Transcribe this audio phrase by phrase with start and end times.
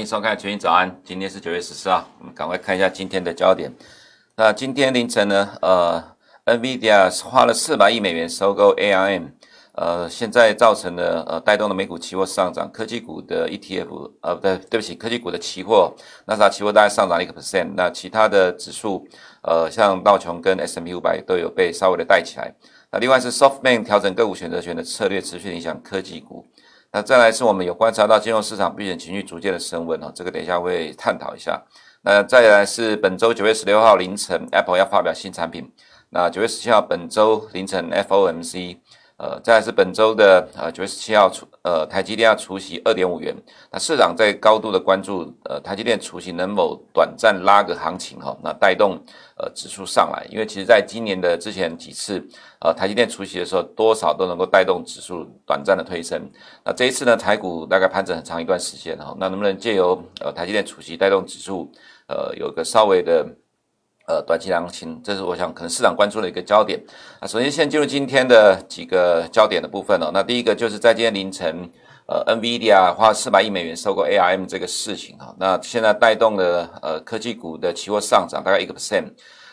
[0.00, 0.90] 迎收看《全民早安》。
[1.04, 3.70] 今天是九月十四号，我们赶快看一下今天的焦点。
[4.34, 6.02] 那今天凌晨呢，呃
[6.46, 9.32] ，NVIDIA 花了四百亿美元收购 ARM，
[9.72, 15.92] 呃，现在造成了呃带动了美股期货上涨，科技股的 ETF，呃，不对，对不起，科技股的期货，
[16.26, 17.74] 纳斯达克期货大概上涨了一个 percent。
[17.76, 19.06] 那其他的指数，
[19.42, 22.54] 呃，像道琼跟 S&P 五百都有被稍微的带起来。
[22.90, 26.46] 那另外是 SoftBank 调整个股选择权的策略，持续影响科技股。
[26.92, 31.62] 那再来是我们有观察到金融市场避险情绪逐渐的升温哦，这个等一下会探讨一下。
[32.02, 35.70] 那再来是本周九月十六号凌晨，Apple 要发表新产品。
[36.10, 38.78] 那九月十七号本周凌晨，FOMC。
[39.22, 43.36] 呃，再来是本周的呃九月十七号除呃台积电要除息二点五元，
[43.70, 48.98] 那市场在高度的关注呃台积电除息能否短暂拉个行情哈、哦，那带动
[49.40, 52.22] 呃指数上来，因为其实在今年的之前几次
[52.60, 56.30] 呃台积电出席的时候，多少都能够带动指数短暂的推升。
[56.64, 61.72] 那这一次呢，台股大概盘整很长一段时间哈、那能不能借由呃台积电出席带动指数
[62.08, 63.26] 呃有个稍微的。
[64.06, 66.82] 呃，短期行情，这是我想可能市场关注的一个焦点
[67.20, 67.28] 啊。
[67.28, 70.10] 首先，先进入今天的几个焦点的部分哦。
[70.12, 71.70] 那第一个就是在今天凌晨，
[72.08, 79.12] 呃，NVIDIA 花四百亿美元收购 ARM 这个事情哈，那现在带动了呃科技股的期货上涨大概一个 percent。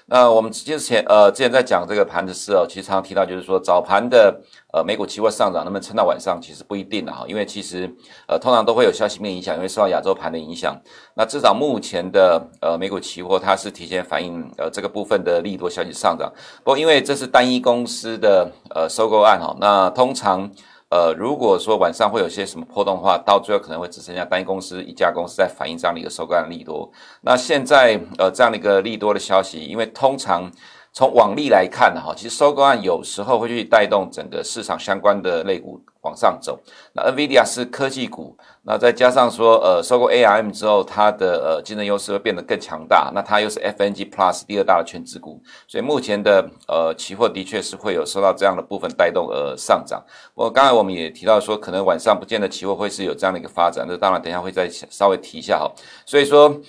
[0.10, 4.42] 那我们之前呃之前在讲这个盘的时候，其实常常提到就是说早盘的
[4.74, 7.94] 呃美股期货上涨，能不能撑到晚上，其实不一定的哈，因为其实
[8.26, 10.80] 呃通常都会有消息面影响，因为受到亚洲盘的影响。
[11.14, 16.32] 那至少目前的呃美股期货它是提前反映呃这个部分的利多消息上涨，
[16.64, 20.50] 不过因为这是单一公司的呃收购案哈，那通常。
[20.90, 26.90] 呃，如果说晚上会有些什么波动的话，到最后可能会只剩下单一公司一家公司在反映这样的一个收购案利多。
[27.22, 30.52] 那现在呃这样的一个利多的消息，因为通常。
[30.98, 36.60] 从往例来看哈，其实收购案有时候会去带动整个市场相关的类股往上走。
[36.94, 43.12] 那 NVIDIA 是科技股，那再加上说呃收购 ARM 之后，它的呃竞争优势会变得更强大。
[43.14, 50.04] 那它又是 FNG Plus 第二大的权值股，所以目前的呃期货的确是会有受到这样的部分带动而上涨。
[50.34, 55.72] 我刚才我们也提到说，可能晚上不见得期货会是有这样的一个发展，这当然等一下会再稍微提一下哈。
[56.08, 56.60] 所以说。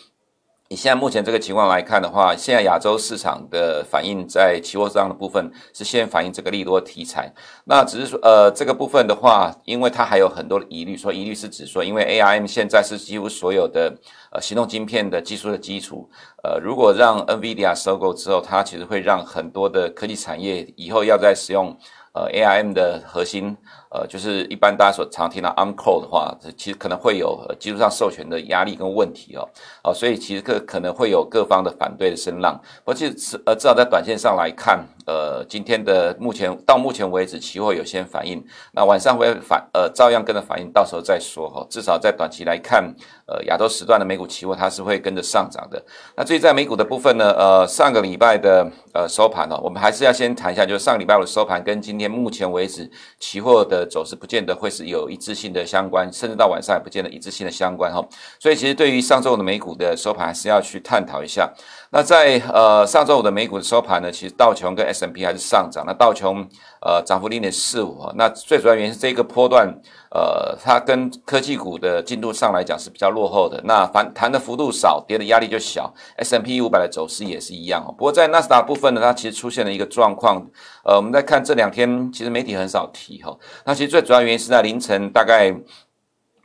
[0.70, 7.32] 以现在目前这个情况来看的话，现在亚洲市场的反应在期货上的部分是先反映这个利多题材。
[7.64, 13.96] 那只是说，呃，这个部分的话，因为它还有很多的疑虑，说疑虑是指说，因为 ARM 现在是几乎所有的
[14.30, 16.10] 呃行动晶片的技术的基础。
[16.44, 21.74] 呃，如果让 NVIDIA 收购之后，它其实会让很多的科技产业以后要再使用。
[22.14, 23.56] 呃，ARM 的核心，
[23.91, 29.49] 呃，就是一般大家所常听到 ARM Core 的话，其实可能会有技术上授权的压力跟问题哦，
[29.82, 32.60] 哦，所以其实可可能会有各方的反对的声浪。
[32.84, 41.66] 不过，其实呃，至少在短线上来看，呃，今天的目前到目前为止，期货有先反应，那晚上会反呃，照样跟着反应，到时候再说哈。
[41.70, 42.93] 至少在短期来看，
[43.26, 45.82] 呃，亚洲时段的美股期货它是会跟着上涨的。
[46.16, 52.09] 那至于在美股的部分呢，呃，上个礼拜的呃收盘呢，我们还是要先谈一下，就是上个礼拜五的收盘跟今天。
[52.19, 58.06] 目前为止，期货的走势不见得会是有一致性的相关，甚至到晚上也不见得一致性的相关哈。
[58.38, 61.52] 所以，其实对于上周五的美股的收盘，还是要去探讨一下。
[61.90, 65.84] 那在呃上周五的美股的收盘呢，其实道琼跟 S M P 还是上涨。
[65.86, 66.46] 那道琼
[66.82, 69.74] 呃涨幅零点四五，那最主要原因是这个波段。
[70.10, 75.92] 呃，它跟科技股的进度上来讲是比较落后的，那反弹的幅度少，跌的压力就小。
[76.16, 77.92] S M P 五百的走势也是一样哦。
[77.92, 80.46] 不过在纳斯达部分呢，它其实出现了一个状况。
[80.84, 83.36] 呃，我们在看这两天，其实媒体很少提哈。
[83.66, 85.54] 那其实最主要原因是在凌晨大概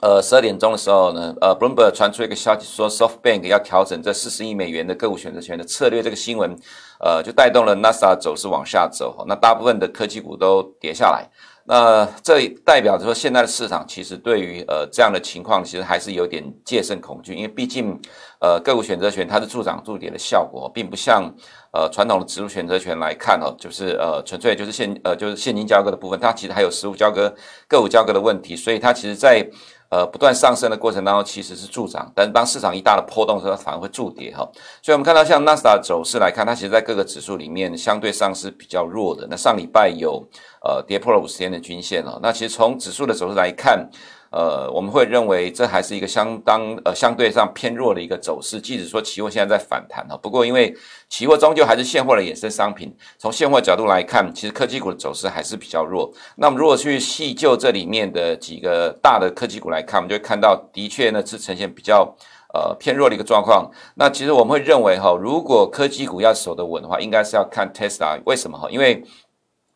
[0.02, 6.54] 呃十二点钟的时候呢，呃，Bloomberg 传出一个消息说，SoftBank 要调整这四十亿美元的个股选择权的策略，这个新闻
[7.00, 9.24] 呃就带动了纳斯达走势往下走。
[9.26, 11.30] 那大部分的科技股都跌下来。
[11.66, 17.98] 那这代表着说，现在的市场其实对于呃这样的情况，其实还是有点戒慎恐惧，因为毕竟
[18.42, 21.34] 呃个股选择权它是助涨助跌的效果，并不像
[21.72, 27.34] 呃传统的指数选择权来看哦，就是呃纯粹就是现呃就是现金交割的部分，它其实还有实物交割、
[27.68, 29.48] 个股交割的问题，所以它其实在。
[29.94, 34.38] 呃，不断上升的过程当中，其实是助涨，但是当市场一大的波动的时候，反而会助跌哈。
[34.82, 39.28] 所以，我们看到像纳斯达走势来看，它其实在各个指数里面相对上是比较弱的。
[39.30, 40.28] 那上礼拜有
[40.64, 42.20] 呃跌破了五十天的均线哦。
[42.24, 43.88] 那其实从指数的走势来看。
[44.34, 50.76] 呃，我们会认为这还是一个相当呃相对上偏弱的一个走势，即使说期货现在在反弹哈，不过因为
[51.08, 56.12] 期货终究还是现货的衍生商品，从现货角度来看，其实科技股的走势还是比较弱。
[56.38, 62.16] 那么如果去细究这里面的几个大的科技股来看，我们就会看到的确呢是呈现比较
[62.56, 63.70] 呃偏弱的一个状况。
[63.94, 68.20] 那其实我们会认为哈，如果科技股要守得稳的话，应该是要看 Tesla。
[68.26, 68.68] 为什么哈？
[68.72, 69.04] 因为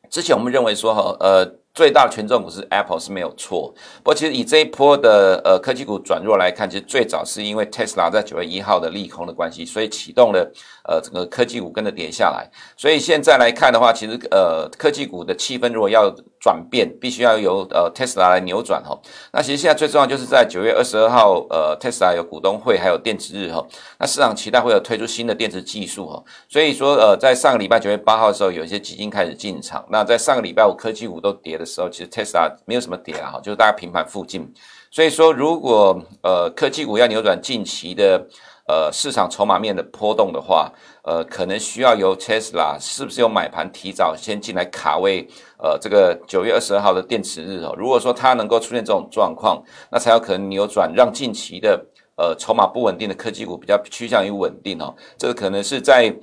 [0.09, 1.57] 之前我们认为说哈，呃。
[1.77, 3.71] 最大的权重股是 Apple 是没有错，
[4.01, 10.51] 不过其实以这一波的呃科技股转弱来看，其实最早是因为 Tesla 在九月一号的利空的关系，所以启动了
[10.89, 12.49] 呃整个科技股跟着跌下来。
[12.75, 16.11] 所以现在来看的话，其实呃科技股的气氛如果要
[16.47, 18.97] 转变，必须要由呃 Tesla 来扭转哈。
[19.33, 23.61] 那其实现在最重要就是在九月二十二号，呃 Tesla 有股东会，还有电池日哈。
[23.99, 26.23] 那市场期待会有推出新的电池技术哈。
[26.47, 29.85] 所以说呃在上个礼拜九月八号的时候，有一些基金开始进场。
[29.89, 34.49] 那在上个礼拜五科技股都跌的时候，其实 Tesla 没有什么跌啊，哈，就是大概平盘附近。
[34.89, 38.25] 所以说，如果呃科技股要扭转近期的
[38.67, 40.71] 呃市场筹码面的波动的话，
[41.03, 45.27] 呃，可能需要由 Tesla 是不是有买盘提早先进来卡位，
[45.57, 47.73] 呃，这个九月二十二号的电池日哦。
[47.77, 51.85] 如果说它能够出现这种状况，那才有可能扭转，让近期的
[52.17, 54.93] 呃筹码不稳定的科技股比较趋向于稳定哦。
[55.17, 56.13] 这个可能是在。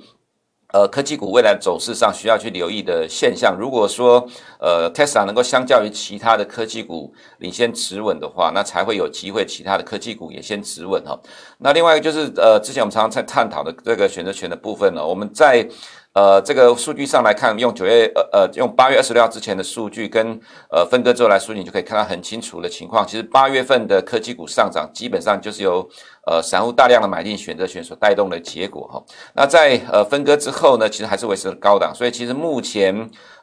[0.75, 4.27] 呃，科技股未来走势上需要去留意的现象，如果说
[4.59, 11.17] 呃，Tesla 能够相较于其他的科技股领先持稳的话，那才会有机会其他的科技股也先持稳哈。
[11.59, 15.65] 那另外一个就是呃，之前我们常常在探讨的这个选择权的部分呢，我们在。
[16.15, 20.39] 呃，这个数据上来看，用九月呃呃，用八月二十六号之前的数据跟
[20.71, 23.05] 呃分割之后来数据，你就可以看到很清楚的情况。
[23.05, 25.85] 其实八月份的科技股上涨，基本上就是由
[26.25, 29.03] 呃散户大量的买进选择权所带动的结果哈。
[29.33, 32.95] 那在呃分割之后呢，其实还是维持了高档，所以其实目前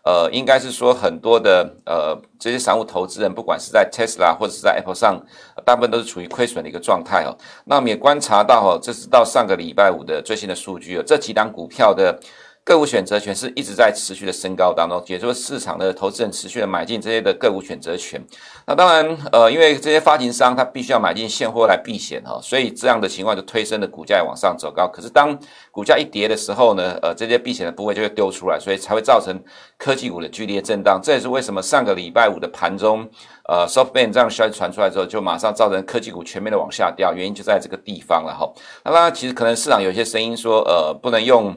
[0.07, 5.23] 呃应该是说很多的呃这些散户投资人，不管是在 Tesla 或者是在 Apple 上，
[5.67, 7.37] 大部分都是处于亏损的一个状态哦。
[7.67, 12.19] 那我们也观察到哦，这是到上个礼拜五的最新的数据哦，这几档股票的。
[12.65, 18.25] 个股选择权是一直在持续的升高当中，也就是市场的投资人持续的买进这些的个股选择权。
[18.69, 24.87] 那当然，呃，因为这些发行商他必须要买进现货来避险哈，所以这样的情况就推升了股价往上走高。
[24.87, 25.37] 可是当
[25.73, 29.37] 股价一跌的时候呢，呃，这些避险的部位就会丢出来，所以才会造成
[29.77, 31.01] 科技股的剧烈震荡。
[31.03, 33.09] 这也是为什么上个礼拜五的盘中，
[33.49, 38.49] 呃，SoftBank 这样消息传出来之后，就马上造成科技股全面的往下掉，原因就在这个地方了哈。
[38.85, 41.57] 那当然，其实可能市场有些声音说，呃，不能用。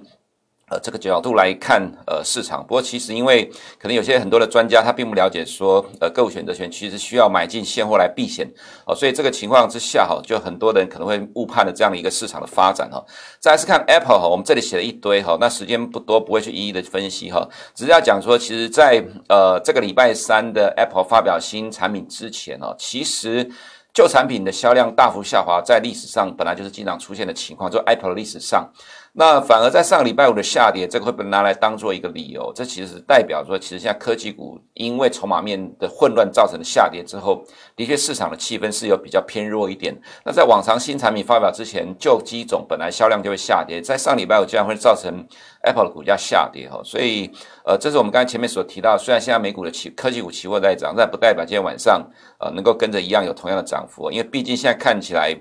[0.81, 2.61] 这个角度来看，呃，市场。
[2.61, 3.45] 不过，其实因为
[3.79, 8.47] 可能有些很多的专家他并不了解说，呃，个股选择权其实需要买进现货来避险，
[8.85, 13.03] 哦，所以这个情况之下，哈，就很多人可能会误判了这样的一个市场的发展，哈。
[13.39, 23.49] 再来是看 Apple，哈，我们这里写了一堆，哈，那时间不多，不会去一一的分析，哈，只是要讲说，其实在呃这个礼拜三的 Apple 发表新产品之前，哦，其实
[23.93, 28.69] 旧产品的销量大幅下滑，在历史上本来就是经常出现的情况，就 Apple 的历史上。
[29.17, 37.41] 那反而在上个礼拜五的下跌，这个会被拿来当做一个理由，这其实代表说，其实现在科技股因为筹码面的混乱造成的下跌之后，
[37.77, 39.97] 的确市场的气氛是有比较偏弱一点。
[40.25, 45.25] 那在往常新产品发表之前，旧机种本来销量就会下跌，在上礼拜五竟然会造成
[45.63, 47.31] Apple 的股价下跌哈，所以
[47.63, 52.05] 呃，这是我们刚才前面所提到，虽然现在美股的期科技股期货在涨，但不代表今天晚上
[52.37, 55.33] 呃能够跟着一样有同样的涨幅，因为毕竟现在看起来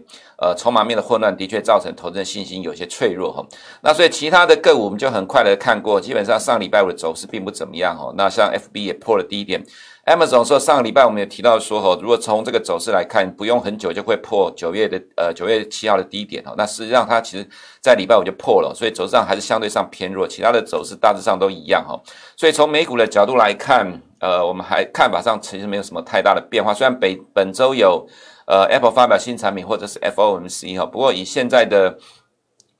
[0.44, 3.42] 呃筹码面的混乱的确造成投资人信心有些脆弱哈。
[3.82, 8.12] 那所以其他的个股我们就很快的看过，基本上上礼拜五的走势并不怎么样哈。
[8.16, 9.64] 那像 FB 也破了低点
[10.04, 16.54] ，Amazon 说上个礼拜我们也提到说哈，如果从这个走势来看，不用很久就会破九月的呃九月七号的低点哈。
[16.58, 17.48] 那实际上它其实
[17.80, 21.98] 在礼拜五就破了，所以走势上还是相对上偏弱，其他的走势大致上都一样哈。
[22.36, 26.74] 所以从美股的角度来看，呃，我们还看法上其实没有什么太大的变化。
[26.74, 28.06] 虽然本本周有
[28.46, 31.98] 呃 Apple 发表新产品或者是 FOMC 哈，不过以现在的。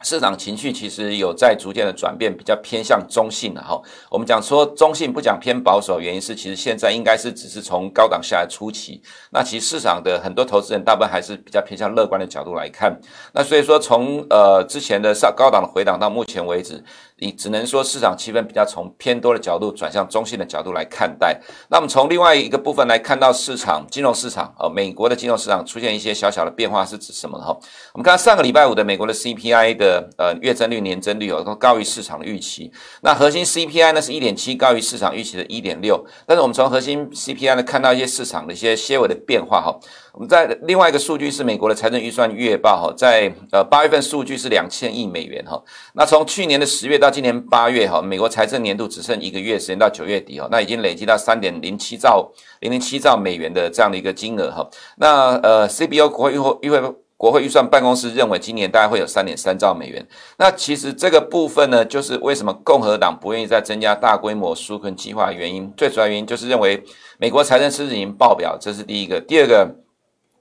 [0.02, 3.80] 市场情绪其实有在逐渐的转变，比较偏向中性了哈。
[4.10, 9.00] 我们讲说中性，不讲偏保守，原因是其实现在应该是只是从高档下来初期。
[9.30, 13.00] 那其实市场的很多投资人大部分还是比较偏向乐观的角度来看。
[13.32, 16.84] 那所以说从呃之前的上高档的回档到目前为止。
[17.24, 21.40] 你只能说市场气氛比较从偏多的角度转向中性的角度来看待。
[21.70, 27.38] 那么从另外一个部分来看到市场金融市场，呃，美国的金融市场出现一些小小的变化是指什么？
[27.38, 27.56] 哈，
[27.94, 32.70] 我们看上个礼拜五的美国的 CPI 的呃月增率、年增率哦都高于市场的预期。
[33.00, 36.04] 那核心 CPI 呢是一点七，高于市场预期的一点六。
[36.26, 39.74] 但是我们从核心 CPI 呢看到一些市场的一些些微的变化哈。
[40.12, 45.60] 我们在另外一个数据是美国的财政预算月报哈，在呃八月份数据是两千亿美元哈。
[45.94, 52.28] 那从去年的十月到今年八月哈，美国财政年度只剩一个月时间到九月底哈，那已经累积到三点零七兆
[52.58, 54.68] 零零七兆美元的这样的一个金额哈。
[54.96, 60.04] 那呃，CBO 国会预会预会国会预算办公室认为今年大概会有三点三兆美元。
[60.38, 65.72] 那其实这个部分呢，就是为什么共和党不愿意再增加大规模纾困计划原因。
[65.76, 66.82] 最主要原因就是认为
[67.18, 69.20] 美国财政赤字已经爆表，这是第一个。
[69.20, 69.83] 第二个。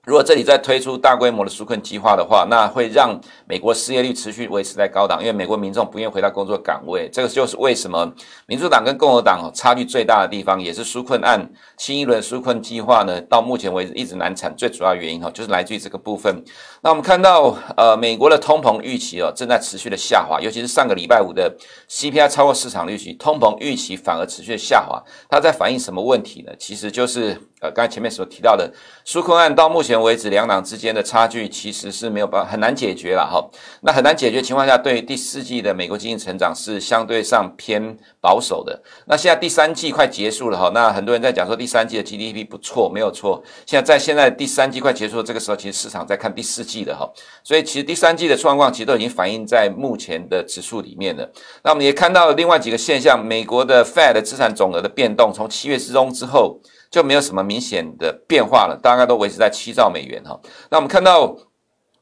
[0.05, 3.17] 如果这里再推出大规模的纾困计划的话，那会让
[3.47, 7.09] 美国失业率持续维持在高档，因为美国民众不愿意回到工作岗位。
[7.09, 8.11] 这个就是为什么
[8.45, 16.43] 民主党跟共和党差距最大的地方，也是纾困案新一轮纾困计划呢，到目前为止一直难产最主要原因哈，就是来自于这个部分。
[16.81, 21.49] 那我们看到，呃，美国的通膨预期哦正在持续的下滑，尤其是上个礼拜五的
[21.89, 26.51] CPI 超过市场预期，通膨预期反而持续的下滑，它在反映什么问题呢？
[26.59, 27.39] 其实就是。
[27.63, 28.69] 呃，刚才前面所提到的
[29.05, 33.41] 纾困案，到目前为止，两党之间的差距其实是没有办法很难解决了哈。
[33.83, 38.83] 那很难解决情况下，对于第四季的美国经济成长是相对上偏保守的。
[39.07, 43.41] 那现在第三季快结束了哈，那很多人在讲说第三季的 GDP 不错，没有错。
[43.65, 47.09] 现在在现在第三季快结束的这个时候，其实市场在看第四季的哈，
[47.45, 51.31] 所以其实第三季的状况其实都已经反映在目前的指数里面了。
[51.63, 56.59] 那我们也看到了另外几个现象，美国的 Fed 资产总额的变动，从七月之中之后。
[56.93, 60.39] 就没有什么明显的变化了，大概都维持在七兆美元哈。
[60.69, 61.35] 那我们看到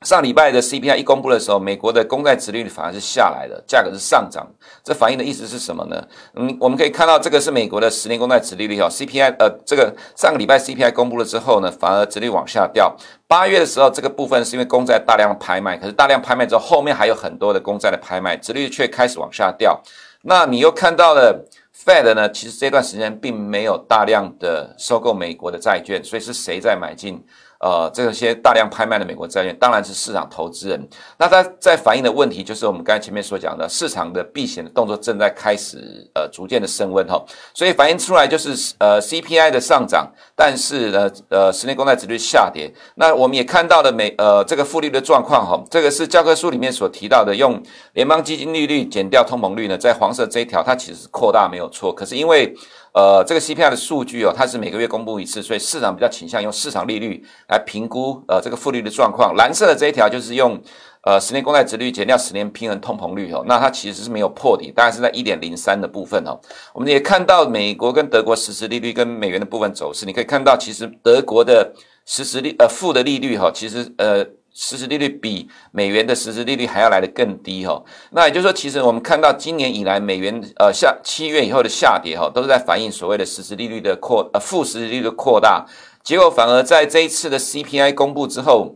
[0.01, 4.45] 上礼拜的 CPI 一公布的时候，美国的公债殖率反而是下来了，价格是上涨。
[4.83, 6.05] 这反映的意思是什么呢？
[6.36, 12.93] 嗯，我们可以看到这个是美国的十年公债殖利率哈，CPI 呃，这个上个礼拜 CPI 公布了之后呢，反而殖率往下掉。
[13.29, 19.81] 八月的时候，这个部分是因为公债大量拍卖，可是大量拍卖之后，后面还有很多的公债的拍卖，殖率却开始往下掉。
[20.24, 21.48] 那你又看到了。
[21.75, 27.24] Fed 呢，其实这段时间并没有大量的收购美国的债券，所以是谁在买进？
[27.62, 30.89] 呃，这些大量拍卖的美国债券，当然是市场投资人。
[31.20, 35.77] 那它在反映的问题，就是我们刚才前面所讲的，市场的避险的动作正在开始，
[36.15, 37.24] 呃，逐渐的升温哈。
[37.53, 42.74] 所以反映出来就是，呃，CPI 的上涨，但是呢，呃，十年公债殖率下跌。
[42.96, 47.62] 那我们也看到了美，呃，这个负利率的状况哈，这个是教科书里面所提到的，用
[47.94, 52.51] 联邦基金利率减掉通膨率呢，在黄色这一条，它其实是扩大没有错，可是因为
[52.93, 59.36] 呃，这个 CPI 的数据哦，它是每个月公布一次，所以市场比较倾向用市场利率来评估呃这个负利率的状况。
[59.36, 60.62] 蓝色的这一条就是用
[61.03, 66.38] 呃十年公债殖利率减掉十年平衡通膨率哦，那它其实是没有破底，大概是在一点零三的部分哦。
[66.74, 71.74] 我们也看到美国跟德国实时利率跟美元的部分走势，你可以看到其实德国的
[72.05, 74.25] 实时利呃负的利率哈，其实呃。
[74.53, 85.65] 实质利率比美元的实质利率还要来的更低哈，那也就是说，其实我们看到今年以来美元呃下七月以后的下跌哈，都是在反映所谓的实质利率的扩呃负实质利率的扩大，
[86.03, 88.75] 结果反而在这一次的 CPI 公布之后。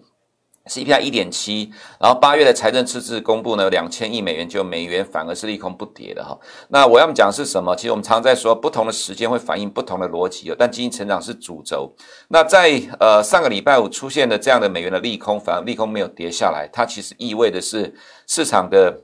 [0.70, 6.38] CPI 一点七，然后八月的财政赤字公布呢，两千亿美元，就美元反而是利空不跌的哈。
[6.70, 7.76] 那我要讲是什么？
[7.76, 11.94] 其实我们常在说，不同的时间会反映不同的逻辑，但经济成长是主轴。
[12.30, 17.94] 那在呃上个礼拜五出现的这样的美元的利空，反而利空没有跌下来，它其实意味的是
[18.28, 19.02] 市场的。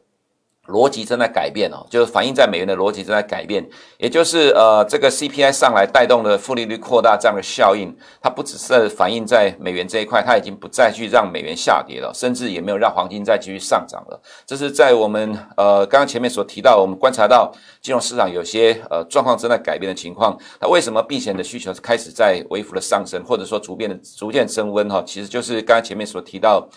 [0.68, 14.22] 逻辑正在改变哦，就是反映在美元的逻辑正在改变，也就是呃，这个 CPI 上来带动的负利率扩大这样的效应，它不只是反映在美元这一块，它已经不再去让美元下跌了，甚至也没有让黄金再继续上涨了。
[14.46, 17.51] 这是在我们呃刚刚前面所提到，我们观察到
[17.82, 20.38] 金融市场有些呃状况正在改变的情况。
[20.60, 25.03] 那为什么避险的需求开始在微幅的上升，或者说逐渐的逐渐升温哈？
[25.06, 26.70] 其实就是刚刚前面所提到。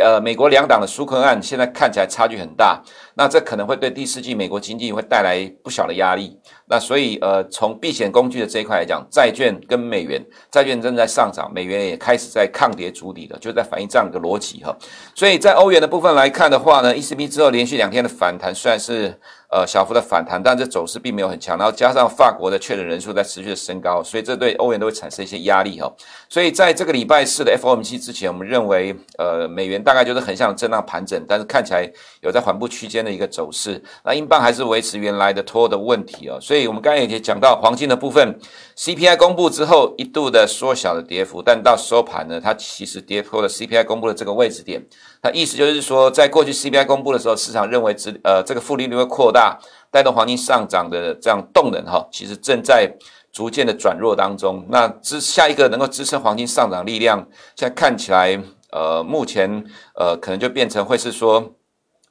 [0.00, 2.82] 呃，美国两党的纾困案现在看起来差距很大，
[3.14, 6.36] 那这可能会对第四季美国经济会带来不小的压力。
[6.66, 10.20] 那所以，呃，从避险工具的这一块来讲，债券跟美元，
[10.50, 14.76] 债券正在上涨，美元也开始在抗跌筑底了，就在反映这样一个逻辑哈。
[15.14, 19.18] 所以在欧元的部分来看的话呢，ECB 之后连续两天的反弹，虽然是。
[19.50, 25.90] 呃，小幅的反弹，但这走势并没有很强，然后加上法国的确诊人数在持续的升高，所以这对欧元都会产生一些压力哈。
[26.28, 31.90] 所以在这个礼拜四的 FOMC 之前，我们认为，呃，美元大概就是横向震荡盘整，但是看起来
[32.20, 33.82] 有在缓步区间的一个走势。
[34.04, 36.38] 那英镑还是维持原来的拖的问题哦。
[36.38, 38.38] 所以我们刚才也讲到黄金的部分
[38.76, 44.82] ，CPI 公布之后一度的缩小的跌幅，但到收盘呢，它其实跌破了 CPI 公布的这个位置点。
[45.22, 49.58] 那意思就是说，在过去 CPI 公布的时候，市场认为只呃这个负利率会扩大，
[49.90, 52.88] 带动黄金上涨的这样动能哈，其实正在
[53.32, 54.64] 逐渐的转弱当中。
[54.68, 59.64] 那支下一个能够支撑黄金上涨力量，现在看起来呃目前
[59.96, 61.52] 呃可能就变成会是说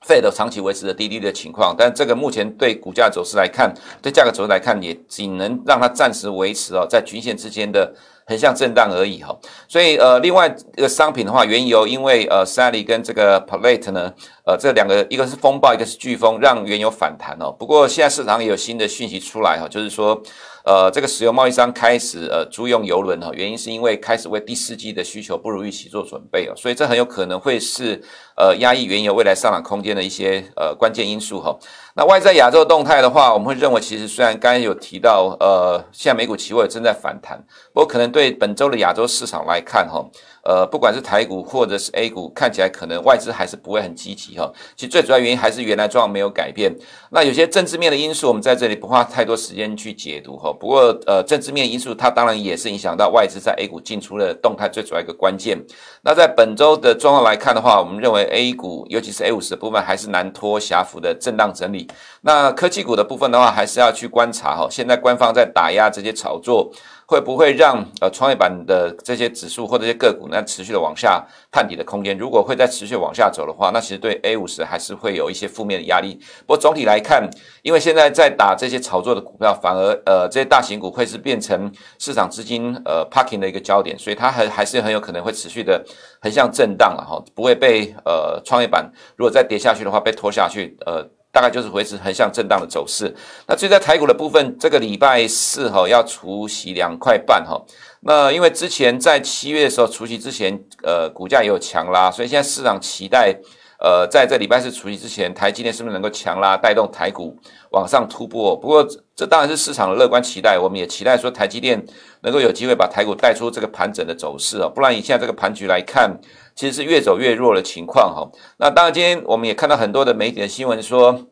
[0.05, 1.73] ，Fed 长期维持的低利率的情况。
[1.77, 7.93] 但这个目前对股价走势来看，对价格走势来看，也仅能让它暂时维持哦在均线之间的。
[8.27, 9.33] 很像震荡而已哈，
[9.69, 14.13] 所以呃，另外一个商品的话，原油因为呃，Sally 跟这个 Plate 呢，
[14.47, 17.51] 呃，这两个一个是风暴，一个是飓风，让原油反弹哦。
[17.51, 20.23] 不过现在市场也有新的讯息出来哈，就是说。
[20.69, 28.03] 呃，这个石油贸易商开始呃租用油轮哈，原因是因为开始为第四季的需求不如预期做准备哦，所以这很有可能会是
[28.35, 31.57] 呃压抑原油未来上涨空间的一些呃关键因素哈。
[31.95, 37.41] 那外在亚洲动态的话，我们会认为其实虽然刚才有提到呃，现在美股期货正在反弹，
[37.73, 40.05] 不过可能对本周的亚洲市场来看哈，
[40.43, 44.36] 呃，不管是台股或者是 A 股，看起来可能外资还是不会很积极
[44.75, 46.75] 其实最主要原因还是原来状况没有改变。
[47.11, 50.51] 那有些政治面的因素，我们在这里不花太多时间去解读哈。
[50.51, 55.57] 不过呃，政治面因素它当然也是影响到外资在 A 股进出的动态最主要一个关键。
[56.03, 61.89] 那在本周的状况来看的话，我们认为 A 股尤其是 A 五十的部分还是难脱狭幅的震荡整理。
[62.21, 64.67] 那科技股的部分的话，还是要去观察哈。
[64.69, 66.71] 现在官方在打压这些炒作。
[67.09, 72.17] 会不会让呃创业板的这些指数或这些个股呢持续的往下探底的空间？
[72.17, 76.19] 如果会再持续往下走的话，那其实对 A 五十还是会有一些负面的压力。
[76.41, 77.29] 不过总体来看，
[77.61, 85.81] 因为现在在打这些炒作的股票，反而呃这些大型股会是变成市场资金呃 parking 的一个焦点，所以它还还是很有可能会持续的
[86.21, 91.07] 横向震荡了哈，不会被呃创业板如果再跌下去的话被拖下去呃。
[91.37, 93.15] 大概就是维持横向震荡的走势。
[93.45, 97.63] 那至于在台股的部分，这个礼拜四哈要除息两块半哈。
[97.99, 103.35] 那因为之前在七月的时候除息之前，呃，股价也有强拉，所以现在市场期待，
[103.79, 107.37] 呃，在这礼拜四除夕之前，台积电是不是能够强拉带动台股
[107.69, 108.55] 往上突破？
[108.55, 108.83] 不过
[109.15, 111.85] 这当然是市场的乐观期待，我们也期待说台积电
[112.21, 114.67] 能够有机会把台股带出这个盘整的走势啊。
[114.67, 116.19] 不然以现在这个盘局来看，
[116.55, 118.27] 其实是越走越弱的情况哈。
[118.57, 121.27] 那当然，今天我们也看到很多的媒体的新闻说，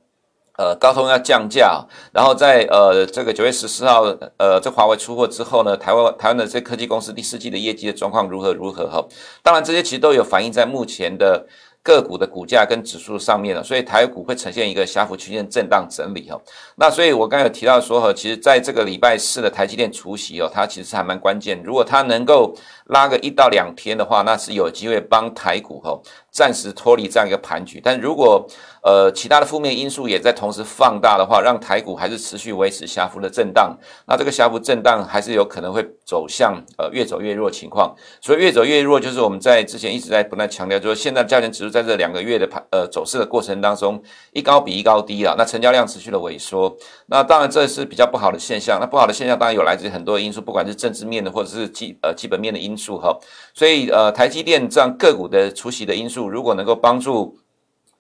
[0.60, 1.84] 呃，高通要降价，
[2.14, 4.04] 然后在呃这个九月十四号，
[4.38, 9.04] 呃，这华为出货之后呢，台湾台湾的这科技公司第四季的业绩的状况如何如何哈。
[9.42, 11.48] 当然，这些其实都有反映在目前的。
[11.86, 16.42] 个股的股价跟指数上面了，所以台股会呈现一个狭幅区间震荡整理哈。
[16.78, 21.62] 那所以我刚才有提到说哈，其实在这个礼拜四的台积电除夕哦，它其实还蛮关键。
[21.64, 22.56] 如果它能够
[22.88, 26.02] 拉个一到两天的话，那是有机会帮台股哈
[26.36, 27.80] 暂时脱离这样一个盘局。
[27.82, 28.46] 但如果
[28.84, 33.78] 呃其他的负面因素也在同时放大的话，让台股还是持续维持下幅的震荡，
[34.08, 37.96] 那这个下幅震荡还是有可能会走向呃越走越弱情况。
[38.20, 41.70] 所以越走越弱，就是我们在之前一直在不断强调，就是现在价钱指数。
[41.76, 44.02] 在这两个月的盘呃走势的过程当中，
[44.32, 46.74] 一高比一高低啊，那成交量持续的萎缩，
[47.08, 48.80] 那当然这是比较不好的现象。
[48.80, 53.14] 那不好的现象当然有来自于很多因素，不管是政治面的或者是基呃基本面的因素哈。
[53.54, 57.38] 所以呃台积电这样个股的出席的因素，如果能够帮助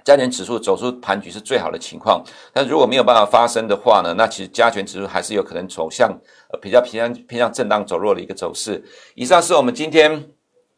[0.04, 2.24] 加权指数走出盘局是最好的情况。
[2.54, 6.10] 但如果没有办法发生的话呢，那其实加权指数还是有可能走向
[6.52, 8.84] 呃比较偏向偏向震荡走弱的一个走势。
[9.16, 10.30] 以上是我们今天。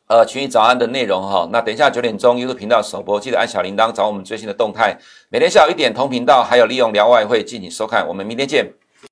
[0.09, 4.97] 呃，群益早安的内容哈，那等一下九点钟 YouTube 频道首播，记得按小铃铛找我们最新的动态。
[5.27, 8.07] 每天下午一点同频道，还有利用聊外汇进行收看。
[8.07, 8.71] 我们明天见。